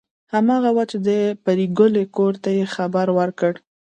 هماغه 0.33 0.69
وه 0.75 0.83
چې 0.91 0.97
د 1.07 1.09
پريګلې 1.45 2.03
کور 2.15 2.33
ته 2.43 2.49
یې 2.57 2.65
خبر 2.75 3.07
ورکړ 3.19 3.53